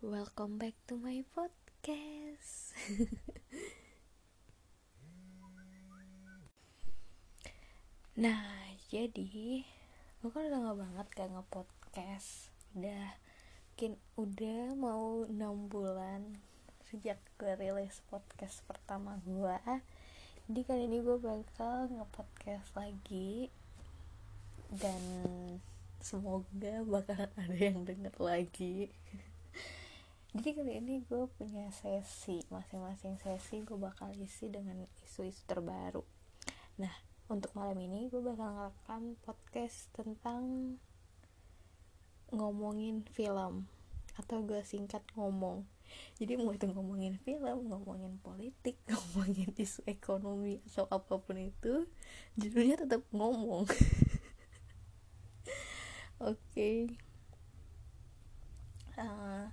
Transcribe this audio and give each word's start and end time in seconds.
Welcome 0.00 0.56
back 0.56 0.72
to 0.88 0.96
my 0.96 1.20
podcast. 1.36 2.72
nah, 8.24 8.40
jadi 8.88 9.60
gue 10.24 10.30
kan 10.32 10.48
udah 10.48 10.72
gak 10.72 10.78
banget 10.80 11.06
gak 11.12 11.28
nge-podcast. 11.36 12.48
Udah 12.72 13.12
mungkin 13.76 14.00
udah 14.16 14.72
mau 14.72 15.28
6 15.28 15.36
bulan 15.68 16.40
sejak 16.88 17.20
gue 17.36 17.52
rilis 17.60 18.00
podcast 18.08 18.64
pertama 18.64 19.20
gue. 19.28 19.60
Jadi 20.48 20.60
kali 20.64 20.88
ini 20.88 21.04
gue 21.04 21.20
bakal 21.20 21.92
nge-podcast 21.92 22.72
lagi 22.72 23.52
dan 24.72 24.96
semoga 26.00 26.88
bakalan 26.88 27.28
ada 27.36 27.52
yang 27.52 27.84
denger 27.84 28.16
lagi 28.16 28.88
jadi 30.30 30.62
kali 30.62 30.78
ini 30.78 31.02
gue 31.10 31.26
punya 31.34 31.66
sesi 31.74 32.38
masing-masing 32.54 33.18
sesi 33.18 33.66
gue 33.66 33.74
bakal 33.74 34.14
isi 34.14 34.46
dengan 34.46 34.86
isu-isu 35.02 35.42
terbaru. 35.42 36.06
Nah 36.78 36.94
untuk 37.26 37.50
malam 37.58 37.74
ini 37.82 38.06
gue 38.06 38.22
bakal 38.22 38.54
ngerekam 38.54 39.18
podcast 39.26 39.90
tentang 39.90 40.78
ngomongin 42.30 43.02
film 43.10 43.66
atau 44.14 44.46
gue 44.46 44.62
singkat 44.62 45.02
ngomong. 45.18 45.66
Jadi 46.22 46.38
mau 46.38 46.54
itu 46.54 46.70
ngomongin 46.70 47.18
film 47.26 47.66
ngomongin 47.66 48.22
politik 48.22 48.78
ngomongin 48.90 49.50
isu 49.58 49.82
ekonomi 49.90 50.62
atau 50.70 50.86
apa 50.94 51.18
pun 51.18 51.42
itu 51.42 51.90
judulnya 52.38 52.86
tetap 52.86 53.02
ngomong. 53.10 53.66
Oke. 56.22 56.38
okay. 56.38 56.76
uh, 58.94 59.50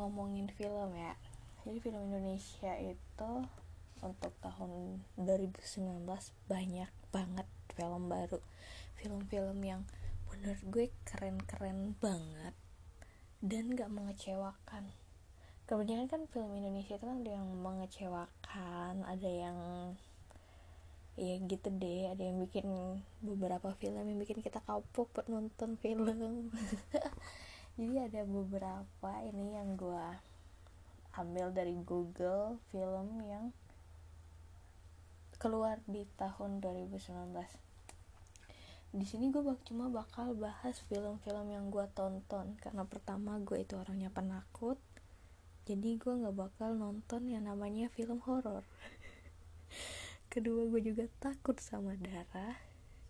ngomongin 0.00 0.48
film 0.56 0.96
ya. 0.96 1.12
Jadi 1.68 1.78
film 1.84 2.08
Indonesia 2.08 2.72
itu 2.80 3.32
untuk 4.00 4.32
tahun 4.40 5.04
2019 5.20 6.08
banyak 6.48 6.90
banget 7.12 7.48
film 7.76 8.08
baru. 8.08 8.40
Film-film 8.96 9.60
yang 9.60 9.84
menurut 10.32 10.62
gue 10.72 10.86
keren-keren 11.04 12.00
banget 12.00 12.56
dan 13.44 13.76
gak 13.76 13.92
mengecewakan. 13.92 14.88
Kemudian 15.68 16.08
kan 16.08 16.24
film 16.32 16.56
Indonesia 16.56 16.96
itu 16.96 17.04
kan 17.04 17.20
ada 17.20 17.32
yang 17.36 17.48
mengecewakan 17.60 19.04
ada 19.04 19.28
yang 19.28 19.56
ya 21.20 21.36
gitu 21.36 21.68
deh 21.68 22.08
ada 22.08 22.22
yang 22.24 22.40
bikin 22.40 22.64
beberapa 23.20 23.76
film 23.76 24.00
yang 24.00 24.16
bikin 24.16 24.40
kita 24.40 24.64
kapok 24.64 25.12
nonton 25.28 25.76
film 25.76 26.48
jadi 27.80 28.12
ada 28.12 28.28
beberapa 28.28 29.12
ini 29.24 29.56
yang 29.56 29.72
gue 29.72 30.04
ambil 31.16 31.48
dari 31.48 31.72
Google 31.80 32.60
film 32.68 33.24
yang 33.24 33.56
keluar 35.40 35.80
di 35.88 36.04
tahun 36.20 36.60
2019 36.60 37.00
di 38.92 39.04
sini 39.08 39.32
gue 39.32 39.40
bak 39.40 39.64
cuma 39.64 39.88
bakal 39.88 40.36
bahas 40.36 40.76
film-film 40.92 41.48
yang 41.48 41.72
gue 41.72 41.88
tonton 41.96 42.52
karena 42.60 42.84
pertama 42.84 43.40
gue 43.40 43.64
itu 43.64 43.80
orangnya 43.80 44.12
penakut 44.12 44.76
jadi 45.64 45.96
gue 45.96 46.20
nggak 46.20 46.36
bakal 46.36 46.76
nonton 46.76 47.32
yang 47.32 47.48
namanya 47.48 47.88
film 47.96 48.20
horor. 48.28 48.60
Kedua 50.32 50.68
gue 50.68 50.84
juga 50.84 51.08
takut 51.16 51.56
sama 51.56 51.96
darah 51.96 52.60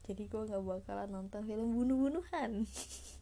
jadi 0.07 0.31
gue 0.31 0.43
nggak 0.47 0.63
bakalan 0.63 1.11
nonton 1.11 1.43
film 1.43 1.75
bunuh-bunuhan 1.75 2.63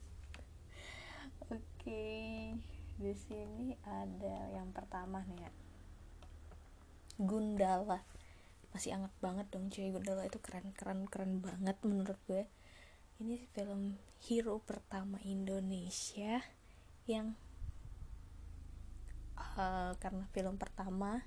okay. 1.89 2.53
di 3.01 3.13
sini 3.17 3.73
ada 3.89 4.37
yang 4.53 4.69
pertama 4.77 5.25
nih 5.25 5.49
ya. 5.49 5.53
Gundala. 7.17 8.05
Masih 8.77 8.93
anget 8.95 9.15
banget 9.25 9.49
dong 9.49 9.73
cuy. 9.73 9.89
Gundala 9.89 10.29
itu 10.29 10.39
keren 10.45 10.77
keren 10.77 11.09
keren 11.09 11.41
banget 11.41 11.81
menurut 11.81 12.21
gue. 12.29 12.45
Ini 13.19 13.49
film 13.57 13.97
hero 14.21 14.61
pertama 14.61 15.17
Indonesia 15.25 16.45
yang 17.09 17.35
uh, 19.57 19.97
karena 19.99 20.29
film 20.31 20.61
pertama 20.61 21.25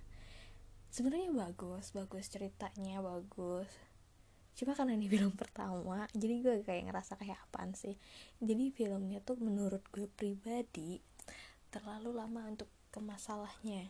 sebenarnya 0.91 1.31
bagus 1.31 1.95
bagus 1.95 2.27
ceritanya 2.27 2.99
bagus 2.99 3.71
cuma 4.57 4.75
karena 4.75 4.93
ini 4.95 5.07
film 5.13 5.33
pertama 5.33 6.05
jadi 6.11 6.33
gue 6.43 6.55
kayak 6.67 6.91
ngerasa 6.91 7.17
kayak 7.17 7.39
apaan 7.49 7.73
sih? 7.73 7.95
Jadi 8.43 8.71
filmnya 8.73 9.23
tuh 9.23 9.39
menurut 9.39 9.81
gue 9.91 10.07
pribadi 10.11 10.99
terlalu 11.71 12.11
lama 12.11 12.51
untuk 12.51 12.67
ke 12.91 12.99
masalahnya. 12.99 13.87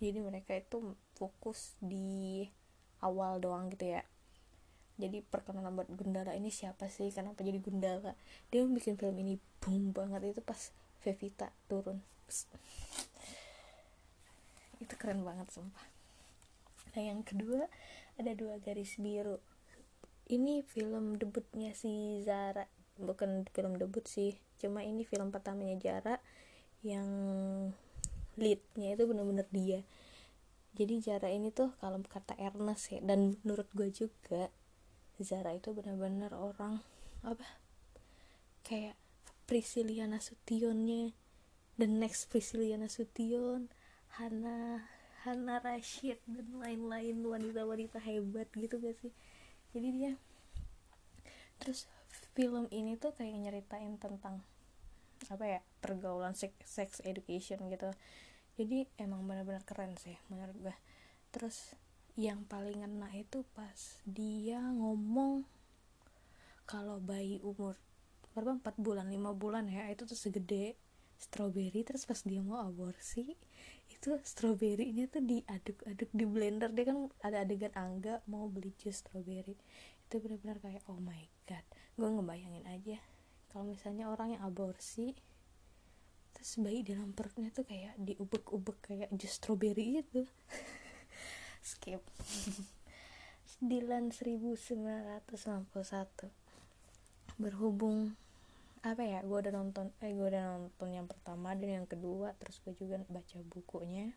Jadi 0.00 0.18
mereka 0.24 0.56
itu 0.56 0.96
fokus 1.18 1.76
di 1.82 2.46
awal 3.04 3.42
doang 3.42 3.68
gitu 3.68 3.98
ya. 3.98 4.02
Jadi 4.98 5.22
perkenalan 5.22 5.78
buat 5.78 5.90
Gundala 5.94 6.34
ini 6.34 6.50
siapa 6.50 6.90
sih? 6.90 7.12
Kenapa 7.14 7.46
jadi 7.46 7.62
Gundala? 7.62 8.18
Dia 8.50 8.66
bikin 8.66 8.98
film 8.98 9.14
ini 9.22 9.38
boom 9.62 9.94
banget. 9.94 10.34
Itu 10.34 10.42
pas 10.42 10.74
Vevita 10.98 11.54
turun. 11.70 12.02
Itu 14.82 14.94
keren 14.98 15.22
banget 15.22 15.46
sumpah. 15.54 15.86
Nah 16.98 17.02
yang 17.02 17.22
kedua 17.22 17.70
ada 18.18 18.34
dua 18.34 18.58
garis 18.58 18.98
biru 18.98 19.38
ini 20.28 20.64
film 20.64 21.16
debutnya 21.16 21.72
si 21.72 22.20
Zara. 22.24 22.68
Bukan 22.98 23.46
film 23.54 23.78
debut 23.78 24.04
sih 24.04 24.36
cuma 24.58 24.82
ini 24.82 25.06
film 25.06 25.30
pertamanya 25.30 25.78
Zara 25.78 26.18
yang 26.82 27.08
leadnya 28.38 28.94
itu 28.94 29.04
bener-bener 29.08 29.46
dia. 29.50 29.80
Jadi 30.78 31.02
Zara 31.02 31.32
ini 31.32 31.50
tuh 31.50 31.74
kalau 31.82 31.98
kata 32.06 32.38
Ernest 32.38 32.94
ya 32.94 33.00
dan 33.02 33.40
menurut 33.42 33.66
gue 33.74 33.90
juga 33.90 34.52
Zara 35.18 35.50
itu 35.56 35.74
bener-bener 35.74 36.30
orang 36.30 36.78
apa 37.26 37.42
kayak 38.62 38.94
Priscilla 39.50 40.06
Nasutionnya 40.06 41.10
the 41.74 41.90
next 41.90 42.30
Priscilla 42.30 42.78
Nasution 42.78 43.66
Hana 44.14 44.86
Hana 45.26 45.58
Rashid 45.58 46.22
dan 46.30 46.46
lain-lain 46.62 47.18
wanita-wanita 47.26 47.98
hebat 47.98 48.46
gitu 48.54 48.78
gak 48.78 48.94
sih 49.02 49.10
jadi 49.74 49.88
dia. 49.92 50.12
Terus 51.58 51.90
film 52.32 52.70
ini 52.70 52.94
tuh 52.94 53.12
kayak 53.16 53.34
nyeritain 53.34 53.98
tentang 53.98 54.40
apa 55.26 55.44
ya 55.44 55.60
pergaulan 55.82 56.32
sex, 56.38 56.54
sex 56.62 57.02
education 57.02 57.58
gitu. 57.68 57.90
Jadi 58.58 58.86
emang 58.98 59.26
benar-benar 59.26 59.62
keren 59.66 59.94
sih 59.98 60.18
menurut 60.30 60.54
gue 60.58 60.76
terus 61.28 61.76
yang 62.18 62.42
paling 62.48 62.82
ngena 62.82 63.12
itu 63.14 63.44
pas 63.52 64.00
dia 64.02 64.58
ngomong 64.58 65.44
kalau 66.66 66.98
bayi 66.98 67.38
umur 67.40 67.78
berapa? 68.36 68.60
Empat 68.60 68.76
bulan 68.78 69.10
lima 69.10 69.34
bulan 69.34 69.66
ya. 69.66 69.90
Itu 69.90 70.06
tuh 70.06 70.14
segede 70.14 70.78
strawberry. 71.18 71.82
Terus 71.82 72.06
pas 72.06 72.20
dia 72.22 72.38
mau 72.38 72.62
aborsi 72.62 73.34
itu 73.98 74.14
stroberinya 74.22 75.10
tuh 75.10 75.26
diaduk-aduk 75.26 76.10
di 76.14 76.24
blender. 76.24 76.70
Dia 76.70 76.94
kan 76.94 77.10
ada 77.18 77.42
adegan 77.42 77.74
angga 77.74 78.22
mau 78.30 78.46
beli 78.46 78.70
jus 78.78 79.02
strawberry 79.02 79.58
itu 80.08 80.14
benar-benar 80.22 80.62
kayak 80.62 80.86
oh 80.86 81.02
my 81.02 81.26
god. 81.50 81.66
Gue 81.98 82.06
ngebayangin 82.06 82.64
aja 82.70 83.02
kalau 83.50 83.74
misalnya 83.74 84.06
orang 84.06 84.38
yang 84.38 84.42
aborsi 84.46 85.18
terus 86.30 86.62
bayi 86.62 86.86
dalam 86.86 87.10
perutnya 87.10 87.50
tuh 87.50 87.66
kayak 87.66 87.98
diubek-ubek 87.98 88.78
kayak 88.86 89.10
jus 89.18 89.34
strawberry 89.34 90.06
itu. 90.06 90.22
Skip. 91.68 92.06
9991 93.58 94.54
berhubung 97.42 98.14
apa 98.82 99.02
ya 99.02 99.20
gue 99.26 99.38
udah 99.38 99.52
nonton 99.54 99.90
eh 99.98 100.14
gue 100.14 100.26
udah 100.28 100.58
nonton 100.58 100.88
yang 100.94 101.06
pertama 101.10 101.54
dan 101.58 101.82
yang 101.82 101.88
kedua 101.88 102.34
terus 102.38 102.62
gue 102.62 102.74
juga 102.78 103.02
baca 103.10 103.38
bukunya. 103.48 104.14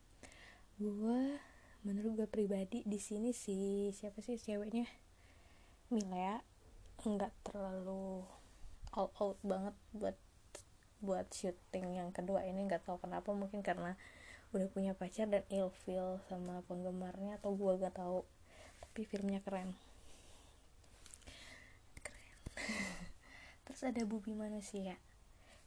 Gue 0.77 1.37
menurut 1.81 2.25
gue 2.25 2.27
pribadi 2.29 2.85
di 2.85 2.99
sini 3.01 3.33
sih 3.33 3.89
siapa 3.93 4.21
sih 4.21 4.37
ceweknya? 4.37 4.85
Mila 5.89 6.41
nggak 7.01 7.33
terlalu 7.45 8.21
all 8.93 9.09
out 9.17 9.39
banget 9.41 9.73
buat 9.95 10.17
buat 11.01 11.25
syuting 11.33 11.97
yang 11.97 12.13
kedua 12.13 12.45
ini 12.45 12.69
nggak 12.69 12.85
tahu 12.85 13.01
kenapa 13.01 13.33
mungkin 13.33 13.65
karena 13.65 13.97
udah 14.51 14.67
punya 14.67 14.91
pacar 14.91 15.31
dan 15.31 15.47
ilfeel 15.47 16.19
sama 16.27 16.59
penggemarnya 16.67 17.39
atau 17.39 17.55
gue 17.55 17.71
gak 17.79 17.95
tahu. 17.95 18.27
Tapi 18.83 19.07
filmnya 19.07 19.39
keren 19.39 19.71
terus 23.81 23.97
ada 23.97 24.05
Bumi 24.05 24.37
Manusia. 24.37 24.93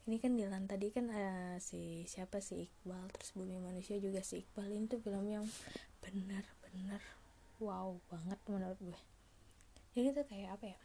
Ini 0.06 0.22
kan 0.22 0.38
di 0.38 0.46
tadi 0.46 0.86
kan 0.94 1.10
uh, 1.10 1.58
si 1.58 2.06
siapa 2.06 2.38
si 2.38 2.62
Iqbal. 2.62 3.10
Terus 3.10 3.34
Bumi 3.34 3.58
Manusia 3.58 3.98
juga 3.98 4.22
si 4.22 4.46
Iqbal. 4.46 4.70
Ini 4.70 4.86
tuh 4.86 5.02
film 5.02 5.26
yang 5.26 5.42
benar-benar 5.98 7.02
wow 7.58 7.98
banget 8.06 8.38
menurut 8.46 8.78
gue. 8.78 9.00
Jadi 9.98 10.14
tuh 10.14 10.26
kayak 10.30 10.54
apa 10.54 10.64
ya? 10.70 10.78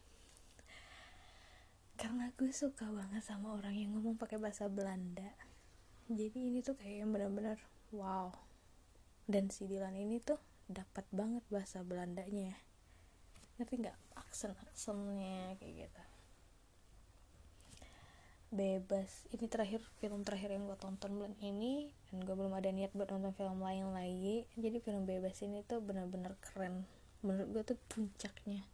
Karena 2.01 2.33
gue 2.33 2.49
suka 2.49 2.89
banget 2.89 3.21
sama 3.21 3.53
orang 3.53 3.77
yang 3.77 3.93
ngomong 3.93 4.17
pakai 4.17 4.41
bahasa 4.41 4.65
Belanda. 4.65 5.29
Jadi 6.09 6.49
ini 6.49 6.65
tuh 6.65 6.81
kayak 6.81 7.05
yang 7.05 7.13
benar-benar 7.13 7.61
wow. 7.93 8.33
Dan 9.29 9.53
si 9.53 9.69
Dilan 9.69 9.93
ini 9.93 10.17
tuh 10.17 10.41
dapat 10.65 11.05
banget 11.13 11.45
bahasa 11.53 11.85
Belandanya. 11.85 12.57
Ngerti 13.61 13.85
nggak? 13.85 14.17
Aksen 14.17 14.57
aksennya 14.57 15.53
kayak 15.61 15.85
gitu 15.85 16.08
bebas. 18.49 19.29
Ini 19.29 19.45
terakhir 19.45 19.85
film 20.01 20.25
terakhir 20.25 20.49
yang 20.53 20.65
gue 20.65 20.77
tonton 20.77 21.13
bulan 21.13 21.37
ini 21.41 21.93
dan 22.09 22.25
gue 22.25 22.33
belum 22.33 22.53
ada 22.57 22.73
niat 22.73 22.89
buat 22.97 23.09
nonton 23.13 23.33
film 23.37 23.61
lain 23.61 23.93
lagi. 23.93 24.49
Jadi 24.57 24.77
film 24.81 25.05
bebas 25.05 25.37
ini 25.45 25.61
tuh 25.65 25.81
benar-benar 25.81 26.33
keren. 26.41 26.89
Menurut 27.21 27.49
gue 27.53 27.63
tuh 27.73 27.77
puncaknya. 27.89 28.65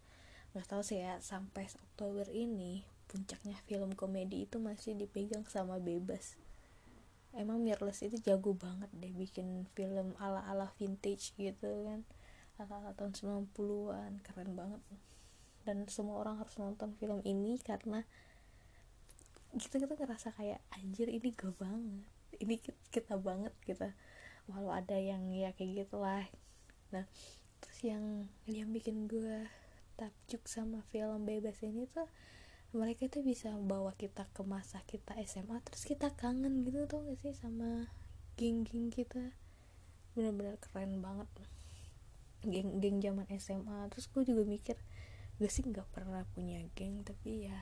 Nggak 0.55 0.67
tahu 0.71 0.81
sih 0.81 1.03
ya 1.03 1.19
sampai 1.19 1.67
Oktober 1.91 2.27
ini 2.31 2.87
puncaknya 3.11 3.55
film 3.67 3.93
komedi 3.93 4.47
itu 4.47 4.57
masih 4.57 4.95
dipegang 4.95 5.43
sama 5.47 5.77
bebas. 5.77 6.39
Emang 7.35 7.59
Mirles 7.59 7.99
itu 7.99 8.15
jago 8.23 8.55
banget 8.55 8.87
deh 8.95 9.11
bikin 9.11 9.67
film 9.75 10.15
ala-ala 10.23 10.71
vintage 10.79 11.35
gitu 11.35 11.67
kan. 11.83 12.07
Ala-ala 12.55 12.95
tahun 12.95 13.11
90-an 13.11 14.23
keren 14.23 14.55
banget. 14.55 14.79
Dan 15.67 15.83
semua 15.91 16.23
orang 16.23 16.39
harus 16.39 16.55
nonton 16.55 16.95
film 16.95 17.19
ini 17.27 17.59
karena 17.59 18.07
kita 19.55 19.79
kita 19.79 19.95
ngerasa 19.95 20.35
kayak 20.35 20.59
anjir 20.75 21.07
ini 21.07 21.31
gue 21.31 21.51
banget. 21.55 22.03
Ini 22.35 22.55
kita 22.91 23.15
banget 23.15 23.55
kita 23.63 23.95
walau 24.51 24.75
ada 24.75 24.99
yang 24.99 25.31
ya 25.31 25.55
kayak 25.55 25.87
gitulah. 25.87 26.27
Nah 26.91 27.07
terus 27.63 27.79
yang 27.81 28.27
yang 28.45 28.69
bikin 28.75 29.07
gue 29.07 29.47
takjub 29.95 30.43
sama 30.45 30.83
film 30.91 31.23
bebas 31.23 31.55
ini 31.63 31.87
tuh 31.87 32.05
mereka 32.75 33.07
tuh 33.07 33.23
bisa 33.23 33.55
bawa 33.55 33.95
kita 33.95 34.27
ke 34.35 34.43
masa 34.43 34.83
kita 34.83 35.15
SMA 35.23 35.63
terus 35.63 35.87
kita 35.87 36.11
kangen 36.11 36.67
gitu 36.67 36.83
tuh 36.91 36.99
gak 37.07 37.15
sih 37.23 37.31
sama 37.31 37.87
geng-geng 38.35 38.91
kita. 38.91 39.31
Bener-bener 40.11 40.59
keren 40.59 40.99
banget. 40.99 41.31
Geng-geng 42.43 42.99
zaman 42.99 43.25
SMA 43.39 43.87
terus 43.87 44.11
gue 44.11 44.27
juga 44.27 44.43
mikir 44.43 44.75
gue 45.35 45.51
sih 45.51 45.67
nggak 45.67 45.91
pernah 45.91 46.23
punya 46.31 46.63
geng 46.79 47.03
tapi 47.03 47.51
ya 47.51 47.59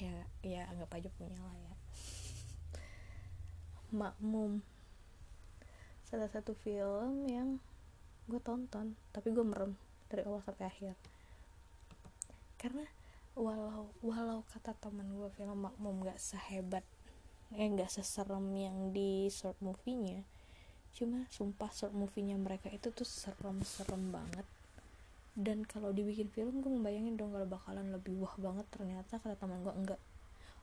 ya 0.00 0.16
ya 0.40 0.62
anggap 0.72 0.90
aja 0.96 1.08
punya 1.14 1.36
lah 1.36 1.56
ya. 1.56 1.74
Makmum. 3.92 4.64
Salah 6.08 6.32
satu 6.32 6.56
film 6.56 7.28
yang 7.28 7.60
gue 8.26 8.40
tonton 8.40 8.96
tapi 9.12 9.30
gue 9.30 9.44
merem 9.44 9.76
dari 10.08 10.24
awal 10.24 10.40
sampai 10.40 10.66
akhir. 10.66 10.96
Karena 12.56 12.88
walau 13.38 13.88
walau 14.02 14.42
kata 14.50 14.74
teman 14.76 15.06
gue 15.14 15.30
film 15.38 15.64
makmum 15.64 16.02
gak 16.02 16.18
sehebat 16.18 16.82
eh 17.54 17.66
gak 17.70 17.90
seserem 17.90 18.42
yang 18.54 18.90
di 18.90 19.30
short 19.30 19.58
movie-nya 19.62 20.26
cuma 20.90 21.26
sumpah 21.30 21.70
short 21.70 21.94
movie-nya 21.94 22.34
mereka 22.34 22.66
itu 22.68 22.90
tuh 22.90 23.06
serem-serem 23.06 24.10
banget 24.10 24.46
dan 25.40 25.64
kalau 25.64 25.96
dibikin 25.96 26.28
film 26.28 26.60
gue 26.60 26.68
membayangin 26.68 27.16
dong 27.16 27.32
kalau 27.32 27.48
bakalan 27.48 27.88
lebih 27.88 28.12
wah 28.20 28.36
banget 28.36 28.68
ternyata 28.68 29.16
kata 29.16 29.40
teman 29.40 29.64
gue 29.64 29.72
enggak. 29.72 30.00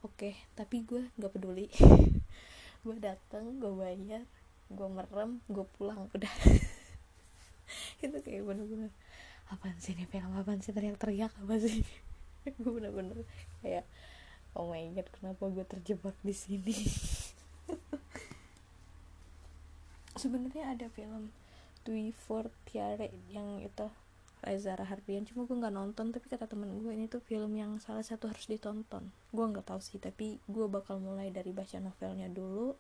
Oke 0.05 0.31
okay, 0.31 0.33
tapi 0.53 0.85
gue 0.85 1.09
nggak 1.17 1.33
peduli. 1.33 1.67
Gue 2.85 2.95
dateng 3.03 3.57
gue 3.59 3.73
bayar 3.73 4.23
gue 4.69 4.87
merem 4.87 5.41
gue 5.49 5.65
pulang 5.75 6.07
udah. 6.13 6.29
Itu 8.05 8.15
kayak 8.21 8.45
bener-bener 8.45 8.93
apaan 9.49 9.75
sih 9.81 9.97
ini 9.97 10.05
film? 10.07 10.31
Apaan 10.37 10.61
sih 10.61 10.71
teriak-teriak? 10.71 11.33
Apa 11.43 11.57
sih? 11.59 11.83
Gue 12.61 12.79
bener-bener 12.79 13.27
kayak 13.59 13.83
oh 14.55 14.71
my 14.71 14.93
god 14.95 15.09
kenapa 15.11 15.43
gue 15.51 15.65
terjebak 15.67 16.15
di 16.23 16.31
sini? 16.31 16.77
Sebenarnya 20.15 20.77
ada 20.77 20.87
film 20.93 21.33
Twi 21.83 22.15
for 22.15 22.47
Tiare 22.69 23.11
yang 23.33 23.59
itu 23.59 23.87
Reza 24.45 24.77
Rahardian 24.77 25.25
cuma 25.25 25.49
gue 25.49 25.57
nggak 25.57 25.73
nonton 25.73 26.13
tapi 26.13 26.29
kata 26.29 26.45
temen 26.45 26.69
gue 26.77 26.93
ini 26.93 27.09
tuh 27.09 27.19
film 27.19 27.57
yang 27.57 27.81
salah 27.81 28.05
satu 28.05 28.29
harus 28.29 28.45
ditonton. 28.45 29.09
Gue 29.33 29.45
nggak 29.49 29.65
tahu 29.65 29.81
sih 29.81 29.97
tapi 29.97 30.37
gue 30.45 30.65
bakal 30.69 31.01
mulai 31.01 31.33
dari 31.33 31.49
baca 31.49 31.81
novelnya 31.81 32.29
dulu. 32.29 32.77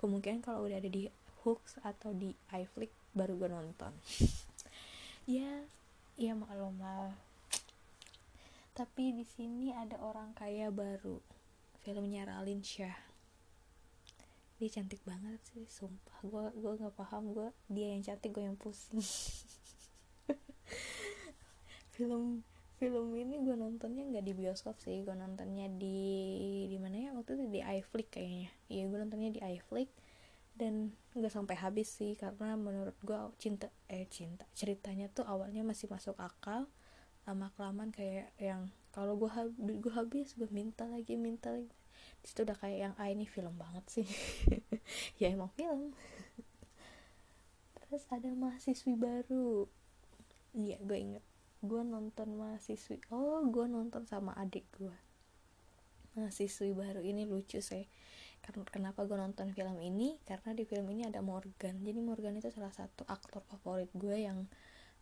Kemungkinan 0.00 0.40
kalau 0.40 0.64
udah 0.64 0.80
ada 0.80 0.88
di 0.88 1.08
Hooks 1.44 1.78
atau 1.84 2.16
di 2.16 2.32
iFlix 2.52 2.90
baru 3.12 3.36
gue 3.36 3.48
nonton. 3.50 3.92
Ya 5.26 5.66
iya 6.14 6.38
maklum 6.38 6.78
lah. 6.78 7.10
Tapi 8.78 9.10
di 9.10 9.26
sini 9.26 9.74
ada 9.74 9.98
orang 9.98 10.30
kaya 10.38 10.70
baru. 10.70 11.18
Filmnya 11.82 12.30
Ralin 12.30 12.62
Shah. 12.62 12.94
Dia 14.62 14.70
cantik 14.70 15.02
banget 15.02 15.42
sih 15.50 15.66
sumpah. 15.66 16.22
Gue 16.22 16.46
gue 16.54 16.78
nggak 16.78 16.94
paham 16.94 17.34
gue 17.34 17.50
dia 17.66 17.90
yang 17.90 18.06
cantik 18.06 18.30
gue 18.38 18.46
yang 18.46 18.54
pusing 18.54 19.02
film 21.96 22.44
film 22.76 23.16
ini 23.16 23.40
gue 23.40 23.56
nontonnya 23.56 24.04
nggak 24.04 24.24
di 24.28 24.34
bioskop 24.36 24.76
sih 24.84 25.00
gue 25.00 25.16
nontonnya 25.16 25.72
di 25.72 25.98
di 26.68 26.76
mana 26.76 27.08
ya? 27.08 27.10
Waktu 27.16 27.40
itu 27.40 27.44
di 27.48 27.60
iFlix 27.64 28.06
kayaknya. 28.12 28.50
Iya 28.68 28.82
gue 28.92 28.98
nontonnya 29.00 29.30
di 29.32 29.40
iFlix 29.40 29.88
dan 30.56 30.92
nggak 31.12 31.32
sampai 31.32 31.56
habis 31.56 31.88
sih 31.88 32.16
karena 32.16 32.56
menurut 32.56 32.96
gue 33.04 33.16
cinta 33.36 33.68
eh 33.92 34.08
cinta 34.08 34.48
ceritanya 34.56 35.12
tuh 35.12 35.24
awalnya 35.28 35.60
masih 35.60 35.88
masuk 35.92 36.16
akal 36.16 36.64
lama 37.28 37.52
kelamaan 37.56 37.92
kayak 37.92 38.32
yang 38.40 38.72
kalau 38.96 39.20
gue 39.20 39.28
habis 39.28 39.56
gue 39.60 39.92
habis 39.92 40.28
gue 40.36 40.48
minta 40.52 40.88
lagi 40.88 41.16
minta 41.16 41.52
lagi. 41.52 41.72
Di 42.20 42.26
situ 42.32 42.44
udah 42.44 42.56
kayak 42.56 42.78
yang 42.80 42.94
ah 43.00 43.08
ini 43.08 43.24
film 43.28 43.56
banget 43.56 43.84
sih. 43.88 44.08
Ya 45.20 45.32
emang 45.32 45.50
film. 45.56 45.96
Terus 47.76 48.04
ada 48.12 48.30
mahasiswi 48.36 48.94
baru 48.94 49.66
iya 50.56 50.80
gue 50.80 50.96
inget 50.96 51.24
gue 51.60 51.80
nonton 51.84 52.34
mahasiswi 52.40 52.98
oh 53.12 53.44
gue 53.46 53.68
nonton 53.68 54.08
sama 54.08 54.32
adik 54.34 54.64
gue 54.80 54.96
mahasiswi 56.16 56.72
baru 56.72 57.04
ini 57.04 57.28
lucu 57.28 57.60
sih. 57.60 57.84
Karena 58.40 58.64
kenapa 58.66 59.04
gue 59.04 59.14
nonton 59.14 59.52
film 59.52 59.76
ini? 59.84 60.16
Karena 60.24 60.56
di 60.56 60.64
film 60.64 60.88
ini 60.90 61.04
ada 61.04 61.20
Morgan. 61.20 61.84
Jadi 61.84 62.00
Morgan 62.00 62.40
itu 62.40 62.48
salah 62.48 62.72
satu 62.72 63.04
aktor 63.06 63.44
favorit 63.44 63.92
gue 63.92 64.16
yang 64.24 64.48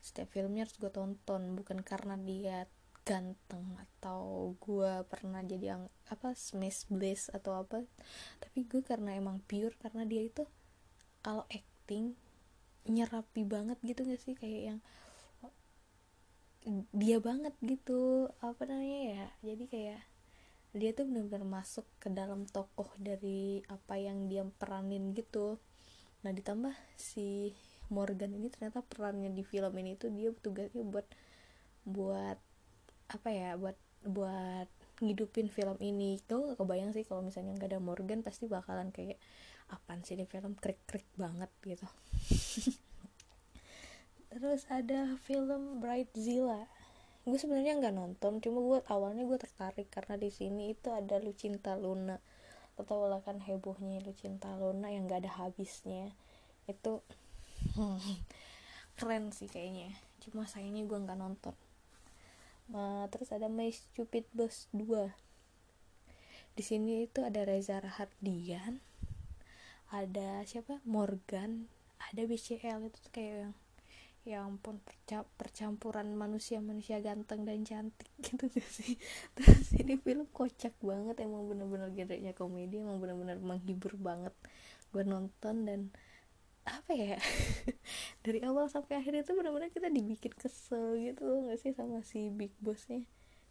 setiap 0.02 0.34
filmnya 0.34 0.66
harus 0.66 0.76
gue 0.76 0.90
tonton. 0.90 1.54
Bukan 1.54 1.86
karena 1.86 2.18
dia 2.18 2.66
ganteng 3.04 3.76
atau 3.76 4.52
gue 4.58 5.04
pernah 5.06 5.44
jadi 5.44 5.76
yang 5.76 5.82
apa 6.10 6.34
smash 6.34 6.90
bliss 6.90 7.30
atau 7.30 7.62
apa. 7.62 7.86
Tapi 8.42 8.66
gue 8.66 8.82
karena 8.82 9.14
emang 9.14 9.38
pure 9.46 9.78
karena 9.78 10.02
dia 10.04 10.24
itu 10.26 10.44
kalau 11.22 11.46
acting 11.48 12.18
nyerapi 12.84 13.44
banget 13.48 13.78
gitu 13.84 14.04
gak 14.04 14.20
sih? 14.20 14.34
Kayak 14.36 14.62
yang 14.76 14.80
dia 16.96 17.20
banget 17.20 17.52
gitu 17.60 18.32
apa 18.40 18.64
namanya 18.64 19.00
ya 19.04 19.26
jadi 19.52 19.64
kayak 19.68 20.02
dia 20.74 20.90
tuh 20.90 21.06
benar-benar 21.06 21.46
masuk 21.46 21.86
ke 22.02 22.10
dalam 22.10 22.50
tokoh 22.50 22.90
dari 22.98 23.62
apa 23.70 23.94
yang 23.94 24.26
dia 24.26 24.42
peranin 24.42 25.14
gitu. 25.14 25.62
Nah 26.26 26.34
ditambah 26.34 26.74
si 26.98 27.54
Morgan 27.94 28.34
ini 28.34 28.50
ternyata 28.50 28.82
perannya 28.82 29.30
di 29.30 29.46
film 29.46 29.70
ini 29.78 29.94
tuh 29.94 30.10
dia 30.10 30.34
tugasnya 30.34 30.82
buat 30.82 31.06
buat 31.86 32.38
apa 33.06 33.28
ya 33.30 33.54
buat 33.54 33.78
buat 34.02 34.66
ngidupin 34.98 35.46
film 35.46 35.78
ini. 35.78 36.18
Tuh 36.26 36.52
gak 36.52 36.58
kebayang 36.58 36.90
sih 36.90 37.06
kalau 37.06 37.22
misalnya 37.22 37.54
nggak 37.54 37.70
ada 37.70 37.78
Morgan 37.78 38.26
pasti 38.26 38.50
bakalan 38.50 38.90
kayak 38.90 39.22
apaan 39.70 40.02
sih 40.02 40.18
ini 40.18 40.26
film? 40.26 40.58
Krik 40.58 40.82
krik 40.90 41.06
banget 41.14 41.54
gitu 41.62 41.86
terus 44.34 44.66
ada 44.66 45.14
film 45.22 45.78
Brightzilla 45.78 46.66
gue 47.24 47.38
sebenarnya 47.40 47.80
nggak 47.80 47.96
nonton 47.96 48.42
cuma 48.44 48.58
gue 48.60 48.78
awalnya 48.92 49.24
gue 49.24 49.38
tertarik 49.40 49.88
karena 49.88 50.20
di 50.20 50.28
sini 50.28 50.76
itu 50.76 50.92
ada 50.92 51.16
Lucinta 51.16 51.72
Luna. 51.72 52.20
Atau 52.76 53.08
lah 53.08 53.24
kan 53.24 53.40
hebohnya 53.40 54.04
Lucinta 54.04 54.52
Luna 54.60 54.92
yang 54.92 55.08
gak 55.08 55.24
ada 55.24 55.32
habisnya. 55.40 56.12
Itu 56.68 57.00
hmm, 57.80 58.20
keren 59.00 59.32
sih 59.32 59.48
kayaknya. 59.48 59.96
Cuma 60.20 60.44
sayangnya 60.44 60.84
gue 60.84 60.98
nggak 61.00 61.16
nonton. 61.16 61.56
Nah, 62.68 63.08
terus 63.08 63.32
ada 63.32 63.48
My 63.48 63.72
Stupid 63.72 64.28
Boss 64.36 64.68
2 64.76 65.08
di 66.54 66.62
sini 66.62 67.10
itu 67.10 67.18
ada 67.18 67.42
Reza 67.42 67.82
Rahardian 67.82 68.78
ada 69.90 70.46
siapa? 70.46 70.78
Morgan 70.86 71.66
ada 71.98 72.22
BCL 72.22 72.94
itu 72.94 72.98
kayak 73.10 73.50
yang 73.50 73.54
ya 74.24 74.40
ampun 74.40 74.80
percampuran 75.36 76.16
manusia-manusia 76.16 76.98
ganteng 77.04 77.44
dan 77.44 77.60
cantik 77.62 78.08
gitu 78.26 78.48
gak 78.48 78.68
sih? 78.68 78.96
Terus 79.36 79.76
ini 79.76 80.00
film 80.00 80.24
kocak 80.32 80.72
banget 80.80 81.20
emang 81.20 81.44
bener-bener 81.44 81.92
genrenya 81.92 82.32
komedi 82.32 82.80
emang 82.80 82.98
bener-bener 82.98 83.36
menghibur 83.38 83.94
banget. 84.00 84.32
Gue 84.90 85.04
nonton 85.04 85.68
dan 85.68 85.80
apa 86.64 86.96
ya? 86.96 87.20
Dari 88.24 88.40
awal 88.48 88.72
sampai 88.72 89.04
akhir 89.04 89.28
itu 89.28 89.36
bener-bener 89.36 89.68
kita 89.68 89.92
dibikin 89.92 90.32
kesel 90.32 90.96
gitu 90.96 91.44
gak 91.44 91.60
sih 91.60 91.76
sama 91.76 92.00
si 92.00 92.32
big 92.32 92.56
bossnya? 92.64 93.04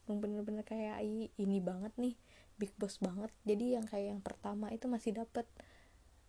Emang 0.09 0.19
bener-bener 0.25 0.65
kayak 0.65 1.05
ini 1.37 1.57
banget 1.61 1.93
nih 2.01 2.17
big 2.57 2.73
boss 2.81 2.97
banget. 2.97 3.29
Jadi 3.45 3.77
yang 3.77 3.85
kayak 3.85 4.17
yang 4.17 4.21
pertama 4.25 4.73
itu 4.73 4.89
masih 4.89 5.13
dapat 5.13 5.45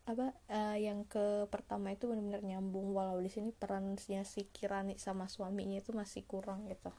apa 0.04 0.37
uh, 0.52 0.76
yang 0.76 1.08
ke 1.08 1.49
pertama 1.49 1.92
itu 1.96 2.04
benar-benar 2.04 2.44
nyambung. 2.44 2.92
Walau 2.92 3.18
di 3.20 3.32
sini 3.32 3.50
perannya 3.50 4.23
si 4.28 4.44
Kirani 4.52 5.00
sama 5.00 5.26
suaminya 5.26 5.80
itu 5.80 5.96
masih 5.96 6.23
kurang 6.28 6.68
gitu. 6.68 6.92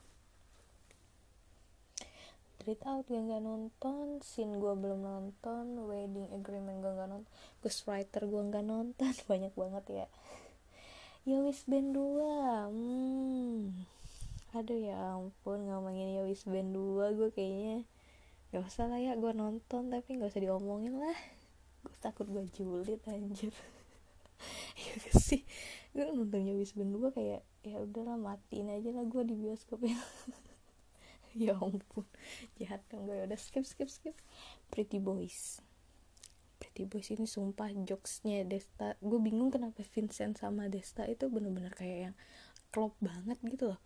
Street 2.65 2.81
Out 2.89 3.05
gue 3.05 3.21
nggak 3.21 3.45
nonton 3.45 4.25
Scene 4.25 4.57
gue 4.57 4.73
belum 4.73 5.05
nonton 5.05 5.85
Wedding 5.85 6.33
Agreement 6.33 6.81
gue 6.81 6.97
nggak 6.97 7.09
nonton 7.13 7.29
Ghost 7.61 7.85
Writer 7.85 8.25
gue 8.25 8.41
nggak 8.41 8.65
nonton. 8.65 9.13
Banyak 9.29 9.53
banget 9.53 9.85
ya. 9.85 10.07
Yowis 11.25 11.65
Band 11.65 11.93
2 11.93 12.21
hmm. 12.69 13.73
aduh 14.53 14.77
ya 14.77 15.17
ampun 15.17 15.65
ngomongin 15.65 16.21
Yowis 16.21 16.45
Band 16.45 16.69
2 16.69 17.17
gue 17.17 17.29
kayaknya 17.33 17.81
gak 18.53 18.65
usah 18.69 18.85
lah 18.85 19.01
ya 19.01 19.17
gue 19.17 19.33
nonton 19.33 19.89
tapi 19.89 20.21
gak 20.21 20.29
usah 20.29 20.45
diomongin 20.45 21.01
lah 21.01 21.17
gue 21.85 21.95
takut 22.01 22.25
gue 22.25 22.43
julid 22.49 23.01
anjir. 23.05 23.53
Ya 24.75 25.15
sih? 25.15 25.47
Gue 25.95 26.11
nonton 26.11 26.43
Yowis 26.43 26.75
Band 26.75 26.91
2 26.91 27.15
kayak 27.15 27.41
ya 27.63 27.79
udahlah 27.79 28.19
matiin 28.19 28.67
aja 28.67 28.91
lah 28.91 29.07
gue 29.07 29.23
di 29.23 29.35
bioskop 29.37 29.79
ya. 29.85 29.95
Ya 31.35 31.51
ampun 31.59 32.07
jahat 32.55 32.79
kan 32.87 33.03
gue 33.03 33.27
udah 33.27 33.35
skip 33.35 33.67
skip 33.67 33.91
skip. 33.91 34.15
Pretty 34.71 35.03
Boys. 35.03 35.59
Pretty 36.59 36.87
Boys 36.87 37.11
ini 37.11 37.27
sumpah 37.27 37.75
jokesnya 37.75 38.47
Desta. 38.47 38.95
Gue 39.03 39.19
bingung 39.19 39.51
kenapa 39.51 39.83
Vincent 39.83 40.39
sama 40.39 40.71
Desta 40.71 41.03
itu 41.03 41.27
bener-bener 41.27 41.75
kayak 41.75 41.99
yang 42.11 42.15
klop 42.71 42.95
banget 43.03 43.35
gitu 43.43 43.75
loh. 43.75 43.79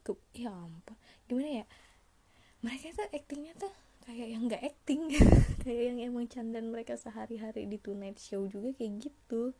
Ke, 0.00 0.16
ya 0.32 0.56
ampun. 0.56 0.96
Gimana 1.28 1.64
ya? 1.64 1.66
Mereka 2.64 2.96
tuh 2.96 3.08
actingnya 3.12 3.52
tuh 3.60 3.72
kayak 4.14 4.30
yang 4.34 4.42
nggak 4.50 4.62
acting 4.64 5.02
kayak 5.64 5.82
yang 5.92 5.98
emang 6.12 6.26
candan 6.26 6.72
mereka 6.72 6.98
sehari-hari 6.98 7.66
di 7.70 7.78
Tonight 7.78 8.18
Show 8.18 8.46
juga 8.50 8.74
kayak 8.74 9.06
gitu. 9.06 9.54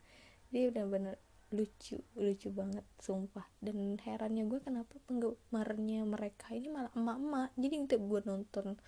Dia 0.51 0.67
udah 0.69 0.85
bener 0.87 1.15
lucu 1.51 1.99
lucu 2.15 2.47
banget 2.51 2.83
sumpah. 2.99 3.47
Dan 3.59 3.99
herannya 3.99 4.47
gue 4.47 4.59
kenapa 4.63 4.95
penggemarnya 5.07 6.07
mereka 6.07 6.51
ini 6.55 6.71
malah 6.71 6.91
emak-emak. 6.95 7.51
Jadi 7.59 7.75
tiap 7.87 8.03
gue 8.07 8.21
nonton 8.23 8.79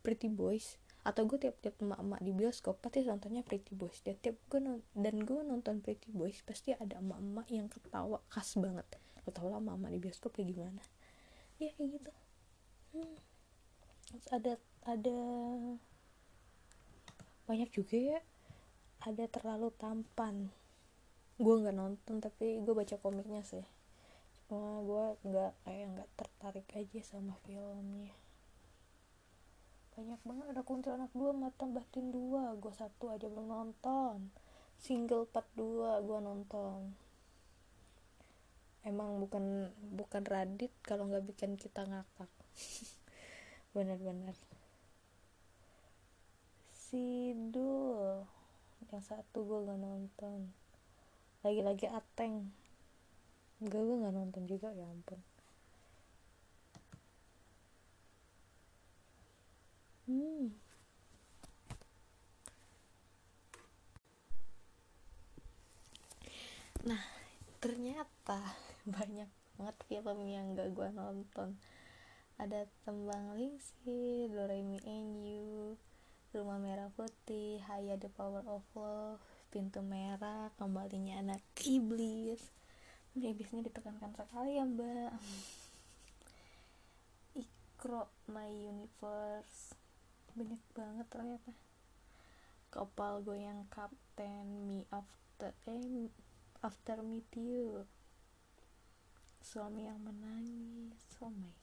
Pretty 0.00 0.28
Boys 0.32 0.76
atau 1.00 1.24
gue 1.24 1.40
tiap-tiap 1.40 1.80
emak-emak 1.80 2.20
di 2.20 2.32
bioskop 2.36 2.76
pasti 2.84 3.08
nontonnya 3.08 3.40
Pretty 3.40 3.72
Boys. 3.72 4.04
Dan 4.04 4.20
tiap 4.20 4.36
gue 4.52 4.60
dan 4.96 5.16
gue 5.24 5.40
nonton 5.44 5.80
Pretty 5.80 6.12
Boys 6.12 6.44
pasti 6.44 6.76
ada 6.76 7.00
emak-emak 7.00 7.46
yang 7.48 7.68
ketawa 7.72 8.20
khas 8.28 8.56
banget. 8.60 8.84
Lo 9.24 9.32
tau 9.32 9.48
lah 9.48 9.60
emak-emak 9.60 9.90
di 9.96 10.00
bioskop 10.00 10.36
kayak 10.36 10.56
gimana. 10.56 10.82
Ya 11.56 11.72
kayak 11.76 12.00
gitu. 12.00 12.12
Hmm. 12.90 13.22
terus 14.10 14.26
ada 14.34 14.58
ada 14.88 15.18
banyak 17.44 17.68
juga 17.74 17.96
ya. 17.98 18.20
Ada 19.04 19.28
terlalu 19.28 19.72
tampan. 19.76 20.48
Gue 21.40 21.54
nggak 21.60 21.76
nonton 21.76 22.20
tapi 22.20 22.60
gue 22.60 22.72
baca 22.72 22.96
komiknya 23.00 23.44
sih. 23.44 23.64
Cuma 24.48 24.80
gue 24.84 25.04
nggak 25.28 25.52
kayak 25.64 25.86
nggak 25.96 26.10
tertarik 26.16 26.68
aja 26.76 27.00
sama 27.04 27.36
filmnya. 27.44 28.12
Banyak 29.96 30.20
banget 30.24 30.46
ada 30.52 30.62
kuntilanak 30.64 31.12
dua 31.12 31.32
mata 31.32 31.64
batin 31.68 32.12
dua. 32.12 32.56
Gue 32.56 32.72
satu 32.72 33.12
aja 33.12 33.28
belum 33.28 33.48
nonton. 33.48 34.32
Single 34.80 35.28
part 35.28 35.48
dua 35.56 36.00
gue 36.00 36.18
nonton. 36.24 36.92
Emang 38.80 39.20
bukan 39.20 39.68
bukan 39.92 40.22
radit 40.24 40.72
kalau 40.80 41.08
nggak 41.08 41.24
bikin 41.28 41.60
kita 41.60 41.84
ngakak. 41.84 42.32
Bener-bener 43.76 44.36
Sidul. 46.90 48.26
Yang 48.90 49.14
satu 49.14 49.46
gue 49.46 49.62
gak 49.62 49.78
nonton. 49.78 50.50
Lagi-lagi 51.46 51.86
ateng. 51.86 52.50
Enggak 53.62 53.82
gue 53.86 53.96
nggak 54.02 54.16
nonton 54.18 54.42
juga 54.50 54.74
ya 54.74 54.90
ampun. 54.90 55.22
Hmm. 60.10 60.50
Nah 66.90 67.02
ternyata 67.62 68.42
banyak 68.98 69.30
banget 69.54 69.76
film 69.86 70.18
yang 70.26 70.58
gak 70.58 70.74
gue 70.74 70.90
nonton. 70.90 71.54
Ada 72.40 72.66
Tembang 72.82 73.38
Lingsi, 73.38 74.26
Doremi 74.32 74.82
You, 74.82 75.29
Rumah 76.30 76.62
Merah 76.62 76.90
Putih, 76.94 77.58
Haya 77.66 77.98
The 77.98 78.06
Power 78.06 78.46
of 78.46 78.62
Love, 78.78 79.18
pintu 79.50 79.82
merah 79.82 80.54
kembalinya 80.54 81.18
anak 81.18 81.42
iblis. 81.66 82.38
Iblisnya 83.18 83.66
ditekankan 83.66 84.14
sekali 84.14 84.58
ya 84.58 84.64
mbak. 84.64 85.10
Ikro 87.42 88.06
my 88.30 88.46
universe. 88.46 89.74
Banyak 90.38 90.62
banget 90.70 91.06
ternyata. 91.10 91.50
Kapal 92.70 93.26
goyang 93.26 93.66
kapten 93.66 94.70
me 94.70 94.86
after 94.94 95.50
eh 95.66 96.06
after 96.62 97.02
meet 97.02 97.26
you 97.34 97.82
suami 99.42 99.90
yang 99.90 99.98
menangis. 99.98 101.02
Oh 101.18 101.34
god 101.34 101.60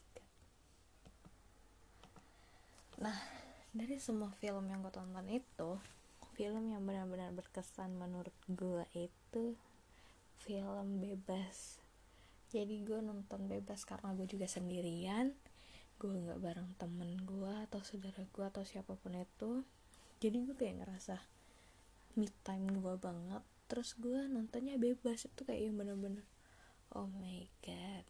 nah 2.98 3.14
dari 3.76 4.00
semua 4.00 4.32
film 4.38 4.68
yang 4.72 4.80
gue 4.84 4.94
tonton 4.94 5.28
itu 5.28 5.72
film 6.38 6.70
yang 6.70 6.86
benar-benar 6.86 7.34
berkesan 7.34 7.98
menurut 7.98 8.36
gue 8.46 8.86
itu 8.94 9.58
film 10.38 11.02
bebas. 11.02 11.82
Jadi 12.54 12.86
gue 12.86 13.02
nonton 13.02 13.50
bebas 13.50 13.84
karena 13.84 14.14
gue 14.14 14.30
juga 14.30 14.46
sendirian 14.46 15.34
gue 15.98 16.14
nggak 16.14 16.38
bareng 16.38 16.78
temen 16.78 17.18
gue 17.26 17.54
atau 17.66 17.82
saudara 17.82 18.22
gue 18.22 18.46
atau 18.46 18.62
siapa 18.62 18.94
pun 18.94 19.18
itu. 19.18 19.66
Jadi 20.22 20.46
gue 20.46 20.54
kayak 20.54 20.86
ngerasa 20.86 21.18
me 22.22 22.30
time 22.46 22.70
gue 22.70 22.96
banget. 23.02 23.42
Terus 23.66 23.98
gue 23.98 24.30
nontonnya 24.30 24.78
bebas 24.78 25.26
itu 25.26 25.42
kayak 25.42 25.74
yang 25.74 25.76
bener-bener 25.76 26.22
oh 26.94 27.10
my 27.18 27.50
god. 27.66 28.06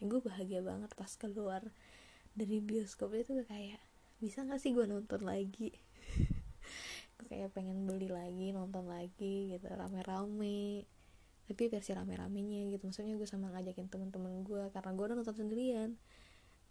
Gue 0.00 0.24
bahagia 0.24 0.64
banget 0.64 0.88
pas 0.96 1.12
keluar 1.20 1.68
dari 2.32 2.64
bioskop 2.64 3.12
itu 3.12 3.44
kayak 3.44 3.82
bisa 4.18 4.42
gak 4.42 4.58
sih 4.58 4.74
gue 4.74 4.86
nonton 4.86 5.22
lagi? 5.22 5.70
Kayak 7.28 7.54
pengen 7.54 7.86
beli 7.86 8.10
lagi 8.10 8.50
nonton 8.54 8.86
lagi 8.86 9.54
gitu 9.54 9.66
rame-rame. 9.70 10.86
Tapi 11.48 11.62
versi 11.70 11.90
rame-ramenya 11.94 12.70
gitu. 12.74 12.82
Maksudnya 12.86 13.14
gue 13.16 13.28
sama 13.28 13.50
ngajakin 13.54 13.88
temen-temen 13.88 14.42
gue 14.44 14.70
karena 14.74 14.90
gue 14.94 15.04
udah 15.06 15.16
nonton 15.16 15.36
sendirian. 15.36 15.96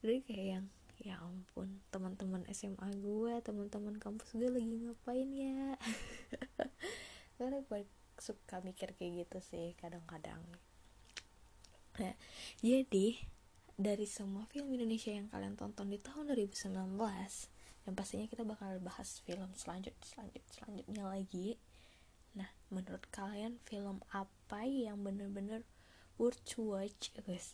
Jadi 0.03 0.15
kayak 0.23 0.47
yang 0.47 0.65
ya 0.97 1.21
ampun 1.21 1.77
teman-teman 1.93 2.41
SMA 2.49 2.89
gue 2.97 3.33
teman-teman 3.45 4.01
kampus 4.01 4.33
gue 4.33 4.49
lagi 4.49 4.81
ngapain 4.81 5.29
ya? 5.33 5.77
Karena 7.37 7.61
gue 7.61 7.79
suka 8.17 8.65
mikir 8.65 8.97
kayak 8.97 9.25
gitu 9.25 9.37
sih 9.45 9.67
kadang-kadang. 9.77 10.41
Nah 12.01 12.13
jadi 12.65 13.17
dari 13.77 14.09
semua 14.09 14.41
film 14.49 14.73
Indonesia 14.73 15.13
yang 15.13 15.29
kalian 15.29 15.53
tonton 15.53 15.93
di 15.93 16.01
tahun 16.01 16.33
2019 16.33 16.97
dan 17.85 17.93
pastinya 17.93 18.25
kita 18.25 18.41
bakal 18.41 18.73
bahas 18.81 19.21
film 19.21 19.53
selanjut 19.53 19.93
selanjut 20.01 20.41
selanjutnya 20.49 21.05
lagi. 21.05 21.61
Nah 22.33 22.49
menurut 22.73 23.05
kalian 23.13 23.61
film 23.69 24.01
apa 24.09 24.65
yang 24.65 25.05
bener-bener 25.05 25.61
worth 26.17 26.41
to 26.41 26.73
watch? 26.73 27.13
Guys 27.21 27.53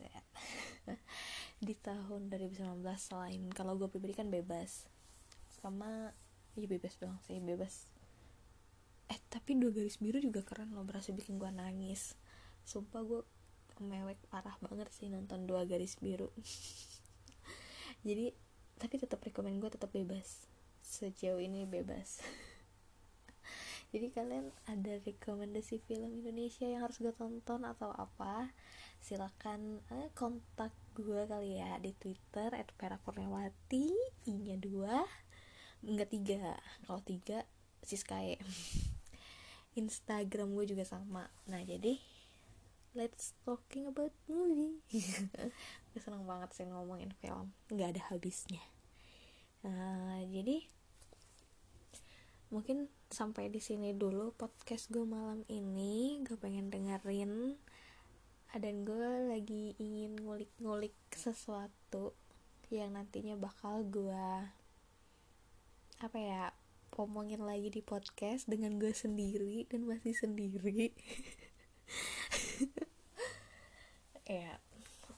di 1.67 1.75
tahun 1.75 2.31
2019 2.31 2.71
selain 2.95 3.43
kalau 3.51 3.75
gue 3.75 3.91
pribadi 3.91 4.15
kan 4.15 4.31
bebas. 4.31 4.87
Sama 5.51 6.15
ya 6.55 6.67
bebas 6.71 6.95
doang 7.03 7.19
sih 7.27 7.43
bebas. 7.43 7.91
Eh 9.11 9.19
tapi 9.27 9.59
dua 9.59 9.75
garis 9.75 9.99
biru 9.99 10.23
juga 10.23 10.39
keren 10.39 10.71
loh 10.71 10.87
berasa 10.87 11.11
bikin 11.11 11.35
gue 11.35 11.51
nangis. 11.51 12.15
Sumpah 12.63 13.03
gue 13.03 13.21
mewek 13.81 14.19
parah 14.29 14.53
banget 14.61 14.91
sih 14.93 15.09
nonton 15.09 15.49
dua 15.49 15.65
garis 15.65 15.97
biru. 15.97 16.29
Jadi 18.07 18.35
tapi 18.77 18.95
tetap 18.99 19.23
rekomend 19.23 19.63
gue 19.63 19.71
tetap 19.71 19.89
bebas. 19.95 20.45
Sejauh 20.83 21.39
ini 21.39 21.63
bebas. 21.63 22.19
Jadi 23.93 24.09
kalian 24.09 24.49
ada 24.65 24.97
rekomendasi 25.05 25.77
film 25.85 26.19
Indonesia 26.19 26.65
yang 26.65 26.81
harus 26.83 26.97
gue 26.97 27.13
tonton 27.13 27.61
atau 27.63 27.93
apa? 27.93 28.49
Silakan 28.99 29.79
eh, 29.93 30.09
kontak 30.17 30.73
gue 30.97 31.29
kali 31.29 31.61
ya 31.61 31.77
di 31.77 31.93
Twitter 31.95 32.51
@perakurniawati 32.75 33.87
i 34.27 34.33
nya 34.33 34.57
dua 34.57 35.05
enggak 35.85 36.09
tiga. 36.09 36.57
Kalau 36.83 37.01
tiga 37.05 37.45
siskae. 37.85 38.35
Instagram 39.79 40.53
gue 40.57 40.65
juga 40.69 40.83
sama. 40.83 41.29
Nah 41.49 41.61
jadi 41.61 41.97
let's 42.93 43.33
talking 43.41 43.89
about 43.89 44.13
movie. 44.29 44.77
Gue 45.89 46.00
seneng 46.01 46.29
banget 46.29 46.53
sih 46.53 46.69
ngomongin 46.69 47.09
film. 47.17 47.50
Nggak 47.73 47.97
ada 47.97 48.01
habisnya. 48.13 48.62
Uh, 49.65 50.21
jadi 50.29 50.62
mungkin 52.53 52.93
sampai 53.09 53.50
di 53.50 53.57
sini 53.57 53.97
dulu 53.97 54.38
podcast 54.38 54.93
gue 54.93 55.01
malam 55.01 55.41
ini. 55.50 56.21
Gue 56.21 56.38
pengen 56.38 56.69
dengerin 56.69 57.57
dan 58.53 58.85
gue 58.85 59.09
lagi 59.33 59.73
ingin 59.81 60.13
ngulik-ngulik 60.21 60.93
sesuatu 61.09 62.13
yang 62.69 62.93
nantinya 62.93 63.33
bakal 63.33 63.81
gue 63.81 64.25
apa 65.97 66.17
ya 66.21 66.53
omongin 66.93 67.41
lagi 67.41 67.73
di 67.73 67.81
podcast 67.81 68.45
dengan 68.45 68.77
gue 68.77 68.93
sendiri 68.93 69.65
dan 69.65 69.89
masih 69.89 70.13
sendiri 70.13 70.93
ya 74.23 74.55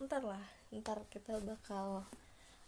ntar 0.01 0.25
lah 0.25 0.43
ntar 0.73 1.07
kita 1.07 1.39
bakal 1.39 2.03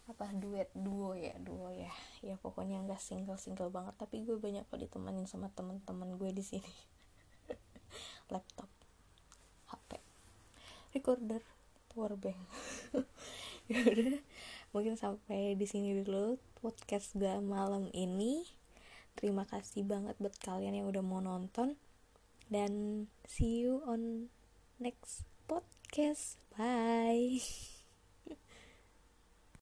apa 0.08 0.32
duet 0.32 0.72
duo 0.72 1.12
ya 1.12 1.36
duo 1.36 1.68
ya. 1.68 1.92
Ya 2.24 2.40
pokoknya 2.40 2.80
nggak 2.88 2.96
single 2.96 3.36
single 3.36 3.68
banget 3.68 3.92
tapi 4.00 4.24
gue 4.24 4.40
banyak 4.40 4.64
kok 4.64 4.80
ditemenin 4.80 5.28
sama 5.28 5.52
teman-teman 5.52 6.16
gue 6.16 6.32
di 6.32 6.40
sini. 6.40 6.74
Laptop 8.32 8.72
hp 9.68 10.00
recorder 10.96 11.44
powerbank 11.92 12.40
ya 13.68 13.84
udah 13.84 14.16
mungkin 14.72 14.96
sampai 14.96 15.52
di 15.60 15.68
sini 15.68 16.00
dulu 16.00 16.40
podcast 16.64 17.12
gue 17.12 17.36
malam 17.44 17.92
ini. 17.92 18.48
Terima 19.12 19.44
kasih 19.44 19.84
banget 19.84 20.14
buat 20.22 20.38
kalian 20.40 20.78
yang 20.78 20.88
udah 20.88 21.04
mau 21.04 21.20
nonton. 21.20 21.76
Dan 22.48 23.04
see 23.28 23.60
you 23.60 23.84
on 23.84 24.32
next 24.80 25.28
podcast. 25.88 26.36
Bye 26.56 27.40